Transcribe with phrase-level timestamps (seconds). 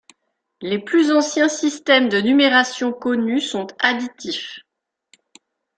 [0.63, 4.61] Les plus anciens systèmes de numérations connus sont additifs.